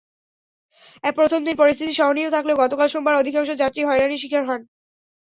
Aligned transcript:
প্রথম 1.13 1.39
দিন 1.43 1.55
পরিস্থিতি 1.57 1.93
সহনীয় 1.95 2.29
থাকলেও 2.31 2.61
গতকাল 2.63 2.87
সোমবার 2.89 3.19
অধিকাংশ 3.21 3.49
যাত্রী 3.61 3.81
হয়রানির 3.85 4.21
শিকার 4.23 4.43
হন। 4.49 4.61